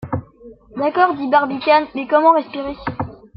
D’accord, 0.77 1.13
dit 1.13 1.27
Barbicane, 1.29 1.85
mais 1.93 2.07
comment 2.07 2.33
respirer? 2.33 2.75